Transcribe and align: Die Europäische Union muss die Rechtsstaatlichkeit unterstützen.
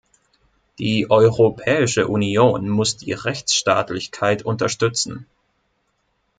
Die 0.79 1.11
Europäische 1.11 2.07
Union 2.07 2.67
muss 2.69 2.97
die 2.97 3.13
Rechtsstaatlichkeit 3.13 4.41
unterstützen. 4.41 5.27